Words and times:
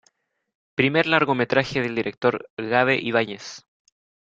Primer 0.73 1.05
largometraje 1.05 1.79
del 1.83 1.93
director 1.93 2.49
Gabe 2.57 2.95
Ibáñez. 2.97 3.67